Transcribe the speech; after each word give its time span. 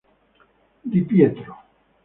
Di 0.89 0.99
Pietro 1.05 1.53